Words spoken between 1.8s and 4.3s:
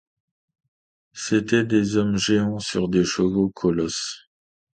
hommes géants sur des chevaux colosses.